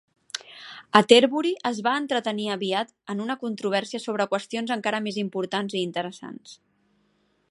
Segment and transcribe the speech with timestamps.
[0.99, 6.57] Atterbury es va entretenir aviat en una controvèrsia sobre qüestions encara més importants i interessants.